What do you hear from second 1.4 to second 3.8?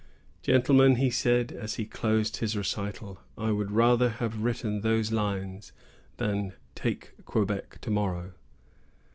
as he closed his recital, "I would